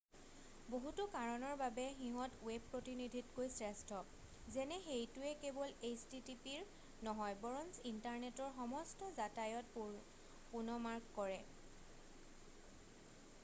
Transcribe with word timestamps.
বহুতো 0.75 1.03
কাৰণৰ 1.15 1.57
বাবে 1.57 1.83
সিহঁত 1.97 2.39
ৱেব 2.45 2.63
প্ৰতিনিধিতকৈ 2.69 3.51
শ্ৰেষ্ঠ; 3.57 3.99
যেনে 4.55 4.79
সেইটোৱে 4.85 5.33
কেৱল 5.43 5.67
httpৰ 5.75 7.05
নহয় 7.09 7.37
বৰঞ্চ 7.45 7.85
ইণ্টাৰনেটৰ 7.91 8.51
সমস্ত 8.57 9.11
যাতায়তৰ 9.21 10.03
পুনঃমাৰ্গ 10.57 11.13
কৰে। 11.21 11.39